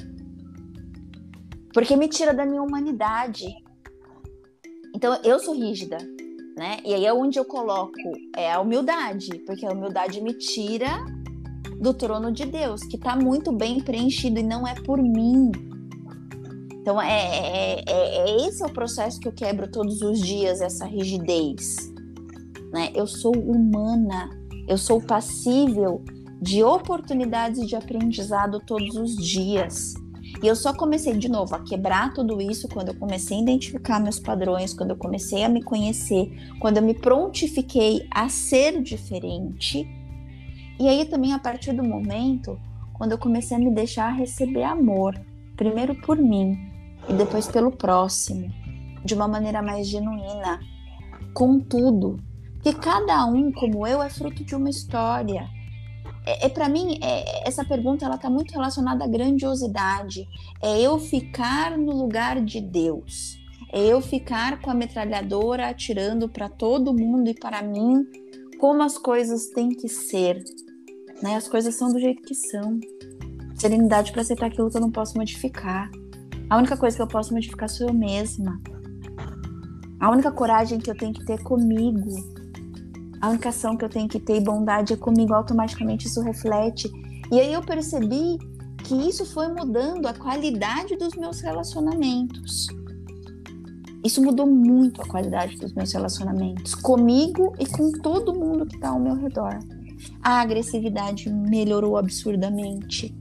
[1.74, 3.52] Porque me tira da minha humanidade.
[4.94, 5.98] Então eu sou rígida,
[6.56, 6.78] né?
[6.84, 7.98] E aí é onde eu coloco
[8.36, 11.04] é a humildade, porque a humildade me tira
[11.80, 15.50] do trono de Deus, que está muito bem preenchido e não é por mim.
[16.74, 20.60] Então é, é, é, é, esse é o processo que eu quebro todos os dias,
[20.60, 21.76] essa rigidez.
[22.72, 22.90] Né?
[22.94, 24.30] Eu sou humana,
[24.68, 26.02] eu sou passível
[26.40, 29.94] de oportunidades de aprendizado todos os dias.
[30.42, 34.00] E eu só comecei de novo a quebrar tudo isso quando eu comecei a identificar
[34.00, 39.86] meus padrões, quando eu comecei a me conhecer, quando eu me prontifiquei a ser diferente.
[40.80, 42.58] E aí também a partir do momento
[42.92, 45.14] quando eu comecei a me deixar receber amor,
[45.56, 46.58] primeiro por mim
[47.08, 48.48] e depois pelo próximo,
[49.04, 50.60] de uma maneira mais genuína,
[51.32, 52.18] com tudo,
[52.62, 55.48] que cada um como eu é fruto de uma história
[56.24, 60.28] é, é para mim é, essa pergunta ela está muito relacionada à grandiosidade.
[60.60, 63.40] É eu ficar no lugar de Deus.
[63.72, 68.06] É eu ficar com a metralhadora atirando para todo mundo e para mim
[68.58, 70.42] como as coisas têm que ser.
[71.22, 71.36] Né?
[71.36, 72.78] As coisas são do jeito que são.
[73.56, 75.90] Serenidade para aceitar aquilo que eu não posso modificar.
[76.50, 78.60] A única coisa que eu posso modificar sou eu mesma.
[79.98, 82.41] A única coragem que eu tenho que ter comigo
[83.22, 86.90] a única que eu tenho que ter bondade é comigo, automaticamente isso reflete.
[87.30, 88.36] E aí eu percebi
[88.78, 92.66] que isso foi mudando a qualidade dos meus relacionamentos.
[94.04, 98.88] Isso mudou muito a qualidade dos meus relacionamentos, comigo e com todo mundo que está
[98.88, 99.56] ao meu redor.
[100.20, 103.16] A agressividade melhorou absurdamente.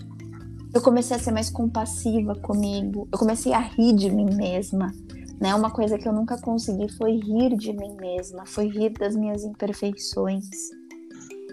[0.74, 3.08] Eu comecei a ser mais compassiva comigo.
[3.12, 4.92] Eu comecei a rir de mim mesma.
[5.42, 5.56] Né?
[5.56, 9.44] Uma coisa que eu nunca consegui foi rir de mim mesma, foi rir das minhas
[9.44, 10.46] imperfeições.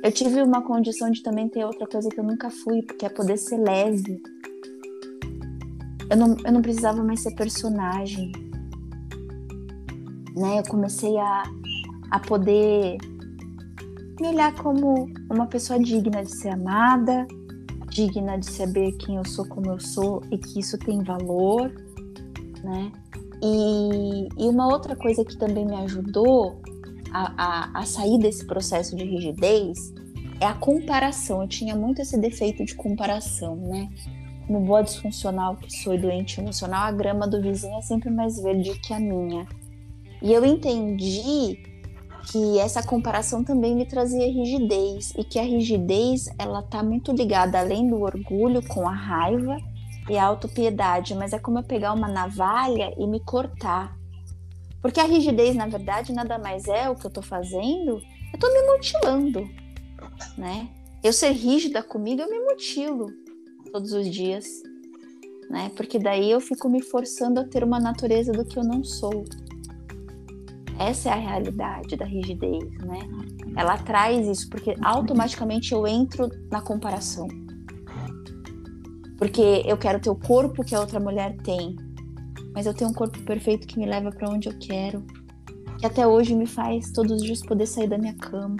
[0.04, 3.08] Eu tive uma condição de também ter outra coisa que eu nunca fui, porque é
[3.08, 4.22] poder ser leve.
[6.10, 8.30] Eu não, eu não precisava mais ser personagem.
[10.36, 10.58] Né?
[10.58, 11.42] Eu comecei a,
[12.10, 12.98] a poder
[14.20, 17.26] me olhar como uma pessoa digna de ser amada,
[17.88, 21.72] digna de saber quem eu sou, como eu sou e que isso tem valor,
[22.62, 22.92] né?
[23.42, 26.60] E, e uma outra coisa que também me ajudou
[27.12, 29.92] a, a, a sair desse processo de rigidez
[30.40, 31.42] é a comparação.
[31.42, 33.88] Eu tinha muito esse defeito de comparação, né?
[34.46, 38.40] Como boa disfuncional que sou e doente emocional, a grama do vizinho é sempre mais
[38.40, 39.46] verde que a minha.
[40.22, 41.62] E eu entendi
[42.30, 47.58] que essa comparação também me trazia rigidez e que a rigidez ela tá muito ligada
[47.58, 49.56] além do orgulho com a raiva
[50.08, 53.96] e a autopiedade, mas é como eu pegar uma navalha e me cortar.
[54.80, 58.00] Porque a rigidez, na verdade, nada mais é o que eu tô fazendo,
[58.32, 59.48] eu tô me mutilando,
[60.36, 60.68] né?
[61.02, 63.06] Eu ser rígida comigo, eu me mutilo
[63.72, 64.46] todos os dias,
[65.50, 65.70] né?
[65.76, 69.24] Porque daí eu fico me forçando a ter uma natureza do que eu não sou.
[70.78, 73.00] Essa é a realidade da rigidez, né?
[73.56, 77.26] Ela traz isso porque automaticamente eu entro na comparação.
[79.18, 81.76] Porque eu quero ter o corpo que a outra mulher tem,
[82.54, 85.04] mas eu tenho um corpo perfeito que me leva para onde eu quero,
[85.78, 88.56] que até hoje me faz todos os dias poder sair da minha cama.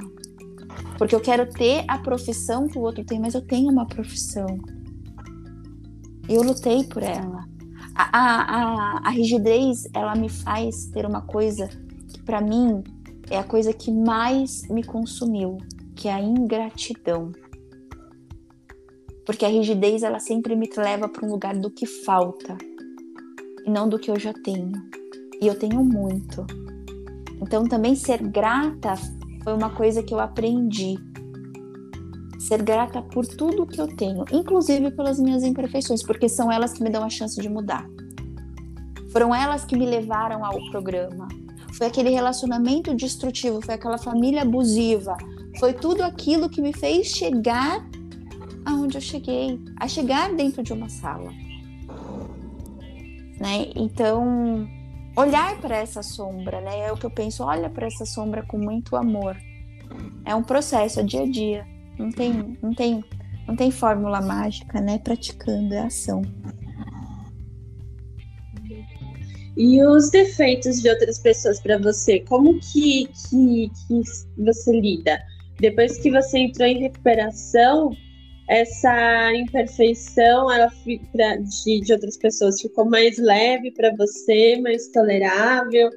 [0.99, 4.47] Porque eu quero ter a profissão que o outro tem, mas eu tenho uma profissão.
[6.29, 7.47] Eu lutei por ela.
[7.95, 11.69] A, a, a, rigidez, ela me faz ter uma coisa
[12.09, 12.83] que, para mim,
[13.31, 15.59] é a coisa que mais me consumiu,
[15.95, 17.33] que é a ingratidão.
[19.29, 22.57] Porque a rigidez, ela sempre me leva para um lugar do que falta
[23.63, 24.73] e não do que eu já tenho.
[25.39, 26.47] E eu tenho muito.
[27.39, 28.95] Então, também ser grata
[29.45, 30.95] foi uma coisa que eu aprendi.
[32.39, 36.83] Ser grata por tudo que eu tenho, inclusive pelas minhas imperfeições, porque são elas que
[36.83, 37.87] me dão a chance de mudar.
[39.13, 41.29] Foram elas que me levaram ao programa.
[41.75, 45.19] Foi aquele relacionamento destrutivo, foi aquela família abusiva,
[45.61, 47.87] foi tudo aquilo que me fez chegar
[48.69, 51.31] aonde eu cheguei, a chegar dentro de uma sala.
[53.41, 53.71] Né?
[53.75, 54.69] Então,
[55.17, 56.81] olhar para essa sombra, né?
[56.81, 59.37] É o que eu penso, olha para essa sombra com muito amor.
[60.25, 61.67] É um processo, é dia a dia.
[61.99, 63.05] Não tem, não tem,
[63.47, 64.99] não tem fórmula mágica, né?
[64.99, 66.23] Praticando é ação.
[69.57, 74.03] E os defeitos de outras pessoas para você, como que, que, que
[74.45, 75.19] você lida?
[75.59, 77.91] Depois que você entrou em recuperação,
[78.49, 85.91] essa imperfeição ela de, de outras pessoas ficou mais leve para você, mais tolerável?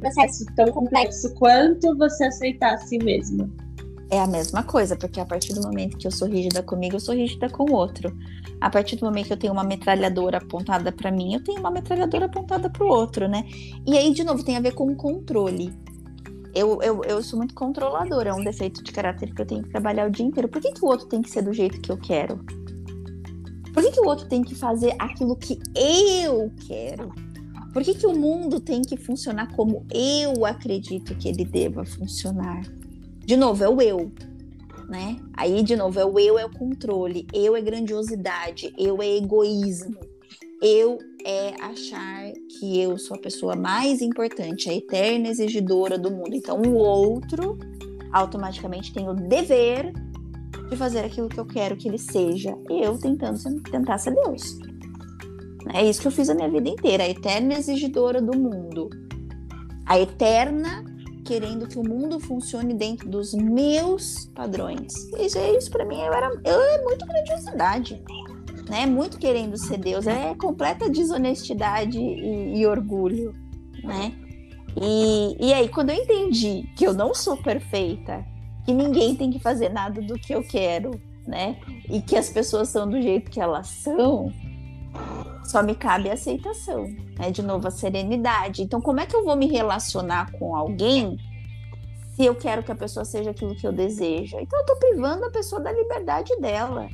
[0.00, 3.48] Processo tão complexo quanto você aceitar a si mesma.
[4.10, 7.00] É a mesma coisa, porque a partir do momento que eu sou rígida comigo, eu
[7.00, 8.14] sou rígida com o outro.
[8.60, 11.70] A partir do momento que eu tenho uma metralhadora apontada para mim, eu tenho uma
[11.70, 13.44] metralhadora apontada para o outro, né?
[13.86, 15.72] E aí, de novo, tem a ver com controle
[16.54, 19.70] eu, eu, eu sou muito controladora, é um defeito de caráter que eu tenho que
[19.70, 20.48] trabalhar o dia inteiro.
[20.48, 22.44] Por que, que o outro tem que ser do jeito que eu quero?
[23.72, 27.10] Por que, que o outro tem que fazer aquilo que eu quero?
[27.72, 32.60] Por que, que o mundo tem que funcionar como eu acredito que ele deva funcionar?
[33.24, 34.12] De novo, é o eu,
[34.88, 35.16] né?
[35.32, 39.98] Aí, de novo, é o eu, é o controle, eu é grandiosidade, eu é egoísmo,
[40.60, 46.34] eu é achar que eu sou a pessoa mais importante, a eterna exigidora do mundo.
[46.34, 47.58] Então, o outro
[48.12, 49.92] automaticamente tem o dever
[50.68, 52.56] de fazer aquilo que eu quero que ele seja.
[52.70, 54.58] E eu tentando tentar ser Deus.
[55.74, 58.90] É isso que eu fiz a minha vida inteira, a eterna exigidora do mundo.
[59.86, 60.84] A eterna
[61.24, 64.92] querendo que o mundo funcione dentro dos meus padrões.
[65.18, 68.02] Isso, isso para mim eu era, eu, é muito grandiosidade
[68.68, 68.86] né?
[68.86, 73.32] Muito querendo ser Deus, é completa desonestidade e, e orgulho,
[73.82, 74.12] né?
[74.80, 78.24] E, e aí, quando eu entendi que eu não sou perfeita,
[78.64, 80.92] que ninguém tem que fazer nada do que eu quero,
[81.26, 81.56] né?
[81.88, 84.32] E que as pessoas são do jeito que elas são,
[85.44, 86.84] só me cabe a aceitação,
[87.18, 87.30] né?
[87.30, 88.62] De novo, a serenidade.
[88.62, 91.18] Então, como é que eu vou me relacionar com alguém
[92.14, 94.38] se eu quero que a pessoa seja aquilo que eu desejo?
[94.38, 96.88] Então, eu tô privando a pessoa da liberdade dela.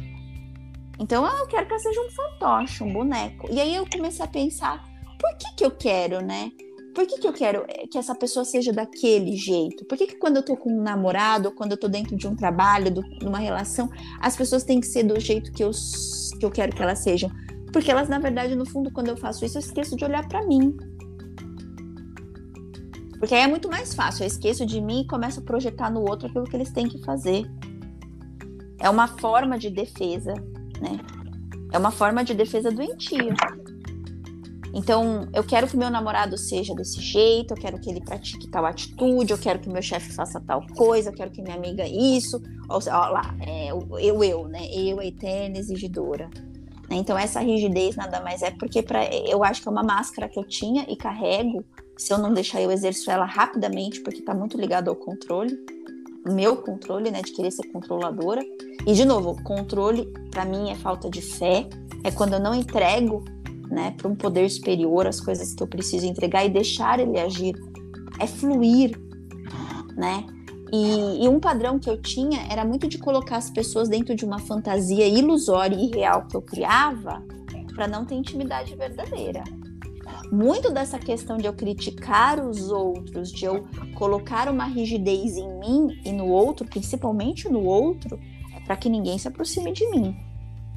[0.98, 3.48] Então eu quero que ela seja um fantoche, um boneco.
[3.50, 4.84] E aí eu comecei a pensar,
[5.18, 6.50] por que que eu quero, né?
[6.94, 9.84] Por que, que eu quero eh, que essa pessoa seja daquele jeito?
[9.84, 12.26] Por que, que quando eu tô com um namorado, ou quando eu tô dentro de
[12.26, 13.88] um trabalho, de uma relação,
[14.20, 15.70] as pessoas têm que ser do jeito que eu,
[16.40, 17.30] que eu quero que elas sejam?
[17.72, 20.44] Porque elas, na verdade, no fundo, quando eu faço isso, eu esqueço de olhar para
[20.44, 20.76] mim.
[23.20, 24.24] Porque aí é muito mais fácil.
[24.24, 26.98] Eu esqueço de mim e começo a projetar no outro aquilo que eles têm que
[27.04, 27.48] fazer.
[28.80, 30.34] É uma forma de defesa
[30.81, 30.99] né?
[31.73, 33.35] É uma forma de defesa doentia.
[34.75, 38.67] Então, eu quero que meu namorado seja desse jeito, eu quero que ele pratique tal
[38.67, 42.41] atitude, eu quero que meu chefe faça tal coisa, eu quero que minha amiga isso.
[42.69, 44.67] Ó lá, é, eu, eu, né?
[44.71, 46.29] Eu, eterna exigidora.
[46.88, 46.97] Né?
[46.97, 50.38] Então, essa rigidez nada mais é porque pra, eu acho que é uma máscara que
[50.38, 51.64] eu tinha e carrego.
[51.97, 55.59] Se eu não deixar, eu exerço ela rapidamente, porque está muito ligado ao controle
[56.26, 58.42] meu controle, né, de querer ser controladora.
[58.87, 61.68] E de novo, controle para mim é falta de fé,
[62.04, 63.24] é quando eu não entrego,
[63.70, 67.54] né, para um poder superior as coisas que eu preciso entregar e deixar ele agir.
[68.18, 68.98] É fluir,
[69.96, 70.24] né?
[70.72, 74.24] E, e, um padrão que eu tinha era muito de colocar as pessoas dentro de
[74.24, 77.22] uma fantasia ilusória e irreal que eu criava
[77.74, 79.42] para não ter intimidade verdadeira
[80.31, 86.01] muito dessa questão de eu criticar os outros, de eu colocar uma rigidez em mim
[86.05, 88.19] e no outro, principalmente no outro,
[88.55, 90.16] é para que ninguém se aproxime de mim.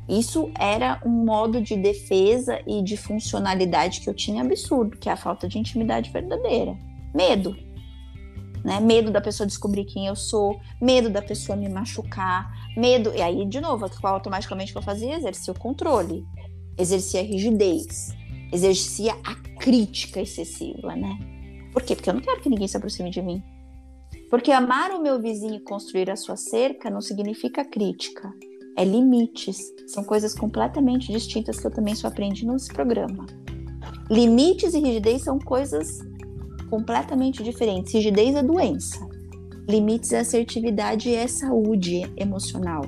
[0.08, 5.12] Isso era um modo de defesa e de funcionalidade que eu tinha absurdo, que é
[5.12, 6.78] a falta de intimidade verdadeira.
[7.14, 7.56] Medo.
[8.64, 8.80] Né?
[8.80, 13.12] Medo da pessoa descobrir quem eu sou, medo da pessoa me machucar, medo.
[13.16, 15.16] E aí, de novo, automaticamente o que eu fazia?
[15.16, 16.26] Exercia o controle,
[16.78, 18.16] exercia a rigidez
[18.52, 21.18] exercia a crítica excessiva, né?
[21.72, 21.96] Por quê?
[21.96, 23.42] Porque eu não quero que ninguém se aproxime de mim.
[24.30, 28.32] Porque amar o meu vizinho e construir a sua cerca não significa crítica.
[28.78, 29.60] é limites.
[29.88, 33.26] São coisas completamente distintas que eu também só aprendi nesse programa.
[34.10, 36.00] Limites e rigidez são coisas
[36.70, 37.94] completamente diferentes.
[37.94, 39.06] Rigidez é doença.
[39.68, 42.84] Limites é assertividade e é saúde emocional.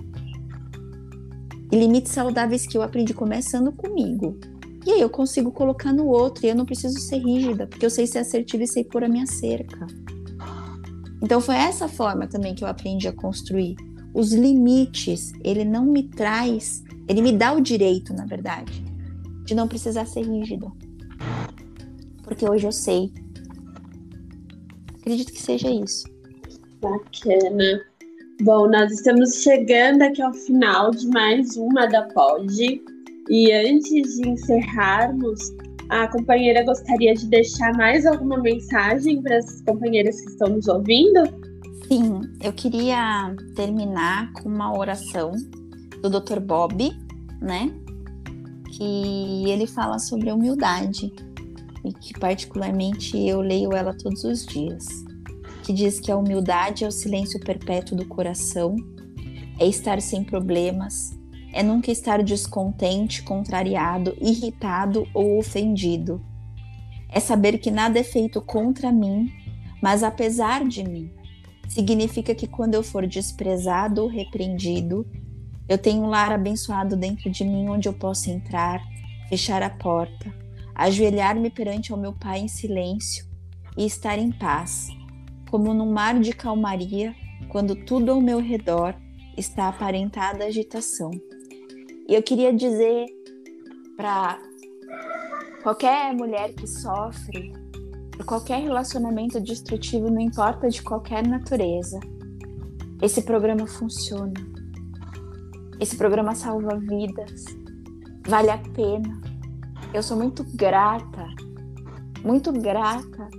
[1.72, 4.39] E limites saudáveis que eu aprendi começando comigo.
[4.86, 7.89] E aí eu consigo colocar no outro e eu não preciso ser rígida, porque eu
[7.89, 9.88] sei ser assertiva e sei pôr a minha cerca.
[11.21, 13.75] Então foi essa forma também que eu aprendi a construir.
[14.13, 18.84] Os limites, ele não me traz, ele me dá o direito, na verdade,
[19.45, 20.69] de não precisar ser rígida.
[22.23, 23.11] Porque hoje eu sei.
[24.99, 26.05] Acredito que seja isso.
[26.81, 27.81] Bacana.
[28.41, 32.84] Bom, nós estamos chegando aqui ao final de mais uma da POD.
[33.30, 35.39] E antes de encerrarmos,
[35.89, 41.21] a companheira gostaria de deixar mais alguma mensagem para as companheiras que estão nos ouvindo?
[41.88, 45.32] Sim, eu queria terminar com uma oração
[46.01, 46.39] do Dr.
[46.39, 46.91] Bob,
[47.41, 47.71] né?
[48.76, 51.13] Que ele fala sobre humildade
[51.86, 54.86] e que particularmente eu leio ela todos os dias.
[55.63, 58.76] Que diz que a humildade é o silêncio perpétuo do coração,
[59.59, 61.11] é estar sem problemas,
[61.54, 66.20] é nunca estar descontente, contrariado, irritado ou ofendido.
[67.08, 69.32] É saber que nada é feito contra mim,
[69.80, 71.12] mas apesar de mim.
[71.70, 75.06] Significa que quando eu for desprezado ou repreendido,
[75.70, 78.82] eu tenho um lar abençoado dentro de mim onde eu posso entrar,
[79.30, 80.34] fechar a porta,
[80.74, 83.26] ajoelhar-me perante ao meu Pai em silêncio
[83.78, 84.88] e estar em paz,
[85.49, 87.16] como num mar de calmaria,
[87.49, 88.95] quando tudo ao meu redor
[89.38, 91.12] está aparentada agitação.
[92.08, 93.06] E eu queria dizer
[93.95, 94.39] para
[95.62, 97.54] qualquer mulher que sofre,
[98.12, 101.99] por qualquer relacionamento destrutivo, não importa de qualquer natureza,
[103.01, 104.34] esse programa funciona.
[105.80, 107.45] Esse programa salva vidas.
[108.28, 109.22] Vale a pena.
[109.93, 111.28] Eu sou muito grata,
[112.24, 113.30] muito grata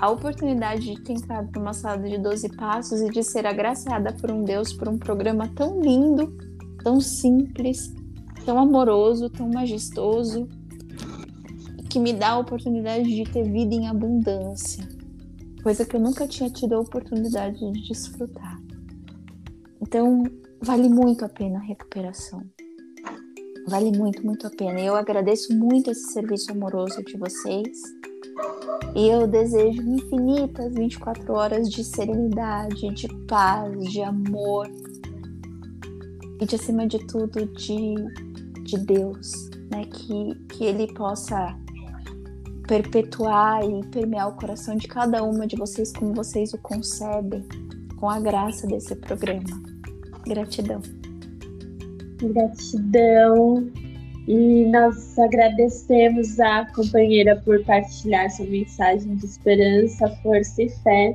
[0.00, 4.30] a oportunidade de ter entrado numa sala de 12 passos e de ser agraciada por
[4.30, 6.51] um Deus por um programa tão lindo
[6.82, 7.92] tão simples,
[8.44, 10.48] tão amoroso, tão majestoso,
[11.88, 14.88] que me dá a oportunidade de ter vida em abundância,
[15.62, 18.58] coisa que eu nunca tinha tido a oportunidade de desfrutar.
[19.80, 20.22] Então,
[20.60, 22.42] vale muito a pena a recuperação.
[23.66, 24.80] Vale muito, muito a pena.
[24.80, 27.78] E eu agradeço muito esse serviço amoroso de vocês.
[28.94, 34.66] E eu desejo infinitas 24 horas de serenidade, de paz, de amor,
[36.42, 37.94] e de acima de tudo de,
[38.64, 39.84] de Deus, né?
[39.84, 41.56] Que, que Ele possa
[42.66, 47.46] perpetuar e permear o coração de cada uma de vocês como vocês o concebem,
[47.96, 49.44] com a graça desse programa.
[50.26, 50.82] Gratidão.
[52.20, 53.70] Gratidão.
[54.26, 61.14] E nós agradecemos a companheira por partilhar sua mensagem de esperança, força e fé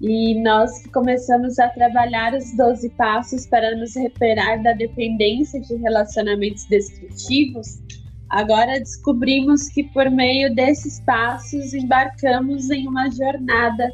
[0.00, 5.74] e nós que começamos a trabalhar os 12 passos para nos recuperar da dependência de
[5.76, 7.80] relacionamentos destrutivos,
[8.28, 13.90] agora descobrimos que por meio desses passos embarcamos em uma jornada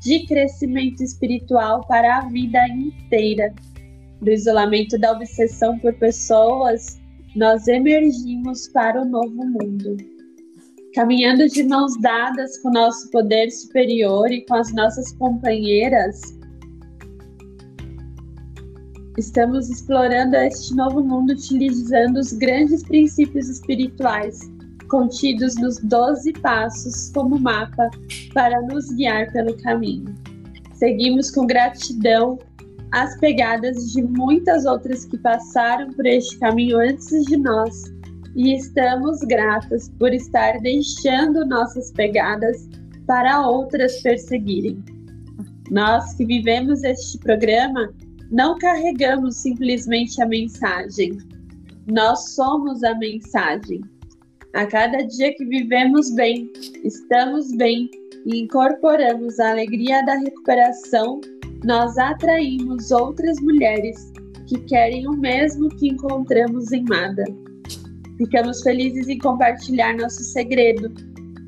[0.00, 3.54] de crescimento espiritual para a vida inteira.
[4.20, 7.00] Do isolamento da obsessão por pessoas,
[7.36, 10.13] nós emergimos para o novo mundo
[10.94, 16.20] caminhando de mãos dadas com o nosso poder superior e com as nossas companheiras,
[19.18, 24.38] estamos explorando este novo mundo utilizando os grandes princípios espirituais
[24.88, 27.90] contidos nos 12 passos como mapa
[28.32, 30.14] para nos guiar pelo caminho.
[30.74, 32.38] Seguimos com gratidão
[32.92, 37.93] as pegadas de muitas outras que passaram por este caminho antes de nós
[38.34, 42.68] e estamos gratas por estar deixando nossas pegadas
[43.06, 44.82] para outras perseguirem.
[45.70, 47.92] Nós que vivemos este programa
[48.30, 51.16] não carregamos simplesmente a mensagem,
[51.86, 53.80] nós somos a mensagem.
[54.54, 56.50] A cada dia que vivemos bem,
[56.84, 57.90] estamos bem
[58.26, 61.20] e incorporamos a alegria da recuperação,
[61.64, 64.12] nós atraímos outras mulheres
[64.46, 67.24] que querem o mesmo que encontramos em Mada.
[68.18, 70.92] Ficamos felizes em compartilhar nosso segredo,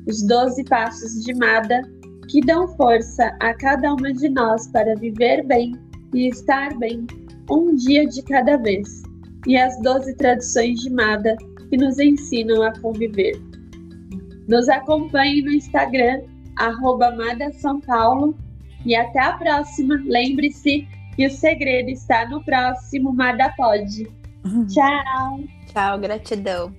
[0.07, 1.81] os 12 passos de Mada,
[2.29, 5.73] que dão força a cada uma de nós para viver bem
[6.13, 7.05] e estar bem,
[7.49, 9.03] um dia de cada vez,
[9.45, 11.35] e as 12 tradições de Mada
[11.69, 13.33] que nos ensinam a conviver.
[14.47, 16.21] Nos acompanhe no Instagram,
[16.57, 18.35] arroba Mada São Paulo,
[18.85, 20.01] e até a próxima.
[20.05, 20.87] Lembre-se,
[21.17, 24.07] E o segredo está no próximo Mada Pod.
[24.67, 25.47] Tchau.
[25.65, 26.75] Tchau, gratidão.